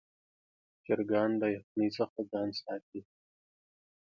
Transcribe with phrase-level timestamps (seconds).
[0.85, 3.01] چرګان له یخنۍ څخه ځان ساتي.